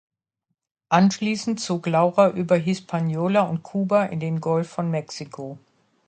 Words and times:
Anschließend 0.89 1.59
zog 1.59 1.85
Laura 1.85 2.31
über 2.31 2.55
Hispaniola 2.55 3.41
und 3.43 3.61
Kuba 3.61 4.05
in 4.05 4.19
den 4.19 4.41
Golf 4.41 4.67
von 4.67 4.89
Mexiko. 4.89 5.59